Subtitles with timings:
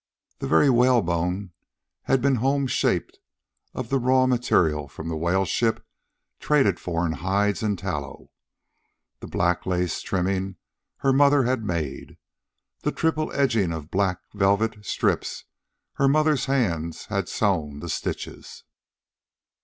[0.39, 1.51] The very whalebone
[2.05, 3.19] had been home shaped
[3.75, 5.83] of the raw material from the whaleships
[6.39, 8.31] traded for in hides and tallow.
[9.19, 10.55] The black lace trimming
[11.05, 12.17] her mother had made.
[12.79, 15.45] The triple edging of black velvet strips
[15.93, 18.63] her mother's hands had sewn the stitches.